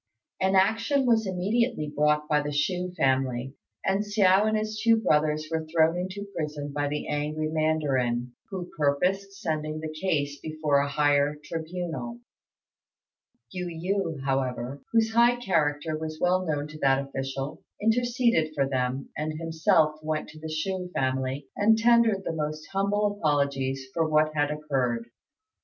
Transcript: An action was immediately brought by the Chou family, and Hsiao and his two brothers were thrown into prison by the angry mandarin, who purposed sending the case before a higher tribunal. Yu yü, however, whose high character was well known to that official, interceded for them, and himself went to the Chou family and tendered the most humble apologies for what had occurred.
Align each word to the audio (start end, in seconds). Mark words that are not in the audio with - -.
An 0.41 0.55
action 0.55 1.05
was 1.05 1.27
immediately 1.27 1.87
brought 1.95 2.27
by 2.27 2.41
the 2.41 2.51
Chou 2.51 2.91
family, 2.97 3.53
and 3.85 4.03
Hsiao 4.03 4.47
and 4.47 4.57
his 4.57 4.81
two 4.83 4.95
brothers 4.97 5.47
were 5.51 5.63
thrown 5.67 5.95
into 5.95 6.25
prison 6.35 6.71
by 6.73 6.87
the 6.87 7.07
angry 7.07 7.49
mandarin, 7.51 8.33
who 8.49 8.71
purposed 8.75 9.39
sending 9.39 9.79
the 9.79 9.93
case 9.93 10.39
before 10.39 10.79
a 10.79 10.89
higher 10.89 11.37
tribunal. 11.45 12.19
Yu 13.51 13.67
yü, 13.67 14.25
however, 14.25 14.81
whose 14.91 15.13
high 15.13 15.35
character 15.35 15.95
was 15.95 16.17
well 16.19 16.47
known 16.47 16.67
to 16.69 16.79
that 16.79 17.07
official, 17.07 17.61
interceded 17.79 18.55
for 18.55 18.67
them, 18.67 19.09
and 19.15 19.33
himself 19.39 19.99
went 20.01 20.27
to 20.29 20.39
the 20.39 20.49
Chou 20.49 20.89
family 20.95 21.45
and 21.55 21.77
tendered 21.77 22.23
the 22.23 22.33
most 22.33 22.65
humble 22.73 23.19
apologies 23.19 23.85
for 23.93 24.09
what 24.09 24.33
had 24.33 24.49
occurred. 24.49 25.11